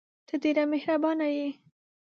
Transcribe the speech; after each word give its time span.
ته 0.27 0.33
ډېره 0.43 0.63
مهربانه 0.73 1.27
یې! 1.37 1.47